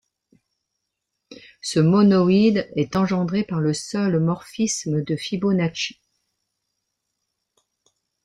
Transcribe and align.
Ce 1.61 1.79
monoïde 1.79 2.67
est 2.75 2.95
engendré 2.95 3.43
par 3.43 3.59
le 3.59 3.71
seul 3.71 4.19
morphisme 4.19 5.03
de 5.03 5.15
Fibonacci. 5.15 6.01